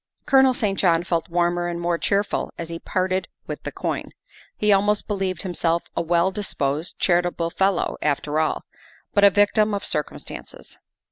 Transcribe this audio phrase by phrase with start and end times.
[0.25, 0.79] Colonel St.
[0.79, 4.09] John felt warmer and more cheerful as he parted with the coin;
[4.57, 8.63] he almost believed himself a well disposed, charitable fellow, after all,
[9.13, 10.79] but a victim of circumstances.